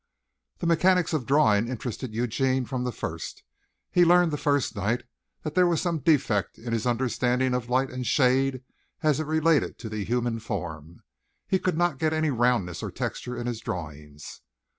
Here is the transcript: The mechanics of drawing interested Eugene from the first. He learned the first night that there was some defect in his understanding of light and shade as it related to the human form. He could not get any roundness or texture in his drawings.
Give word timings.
The 0.57 0.65
mechanics 0.65 1.13
of 1.13 1.27
drawing 1.27 1.67
interested 1.67 2.11
Eugene 2.11 2.65
from 2.65 2.85
the 2.85 2.91
first. 2.91 3.43
He 3.91 4.03
learned 4.03 4.31
the 4.31 4.35
first 4.37 4.75
night 4.75 5.03
that 5.43 5.53
there 5.53 5.67
was 5.67 5.79
some 5.79 5.99
defect 5.99 6.57
in 6.57 6.73
his 6.73 6.87
understanding 6.87 7.53
of 7.53 7.69
light 7.69 7.91
and 7.91 8.03
shade 8.07 8.63
as 9.03 9.19
it 9.19 9.27
related 9.27 9.77
to 9.77 9.89
the 9.89 10.03
human 10.03 10.39
form. 10.39 11.03
He 11.47 11.59
could 11.59 11.77
not 11.77 11.99
get 11.99 12.13
any 12.13 12.31
roundness 12.31 12.81
or 12.81 12.89
texture 12.89 13.37
in 13.37 13.45
his 13.45 13.59
drawings. 13.59 14.41